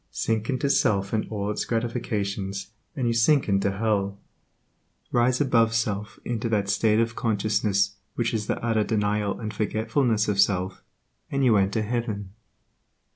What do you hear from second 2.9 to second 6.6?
and you sink into hell; rise above self into